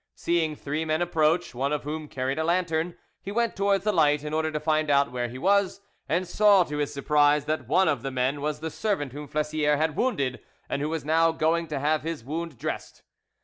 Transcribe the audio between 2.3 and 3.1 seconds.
a lantern,